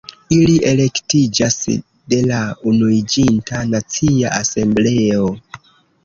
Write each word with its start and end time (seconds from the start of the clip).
Ili 0.35 0.53
elektiĝas 0.67 1.57
de 2.13 2.17
la 2.31 2.39
Unuiĝinta 2.71 3.61
Nacia 3.73 4.31
Asembleo. 4.39 5.29